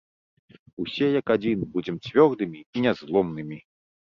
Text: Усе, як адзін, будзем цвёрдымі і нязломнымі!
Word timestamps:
Усе, 0.83 1.09
як 1.19 1.29
адзін, 1.35 1.67
будзем 1.75 2.01
цвёрдымі 2.07 2.59
і 2.75 2.87
нязломнымі! 2.87 3.57